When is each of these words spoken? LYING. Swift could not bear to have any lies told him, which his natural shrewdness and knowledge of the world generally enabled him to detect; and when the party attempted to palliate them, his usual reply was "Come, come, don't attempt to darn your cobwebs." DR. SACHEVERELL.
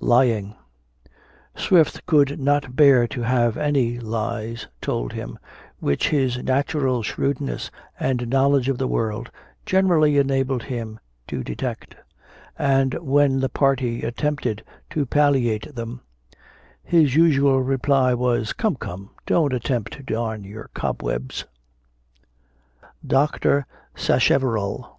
LYING. 0.00 0.54
Swift 1.54 2.06
could 2.06 2.40
not 2.40 2.74
bear 2.74 3.06
to 3.08 3.20
have 3.20 3.58
any 3.58 3.98
lies 4.00 4.66
told 4.80 5.12
him, 5.12 5.38
which 5.78 6.08
his 6.08 6.42
natural 6.42 7.02
shrewdness 7.02 7.70
and 8.00 8.28
knowledge 8.28 8.70
of 8.70 8.78
the 8.78 8.88
world 8.88 9.30
generally 9.66 10.16
enabled 10.16 10.62
him 10.62 10.98
to 11.26 11.44
detect; 11.44 11.94
and 12.58 12.94
when 12.94 13.40
the 13.40 13.50
party 13.50 14.02
attempted 14.04 14.64
to 14.88 15.04
palliate 15.04 15.74
them, 15.74 16.00
his 16.82 17.14
usual 17.14 17.62
reply 17.62 18.14
was 18.14 18.54
"Come, 18.54 18.74
come, 18.76 19.10
don't 19.26 19.52
attempt 19.52 19.92
to 19.92 20.02
darn 20.02 20.44
your 20.44 20.70
cobwebs." 20.72 21.44
DR. 23.06 23.66
SACHEVERELL. 23.94 24.98